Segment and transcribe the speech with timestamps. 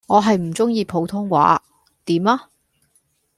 [0.07, 1.61] 我係唔鐘意普通話，
[2.05, 2.49] 點呀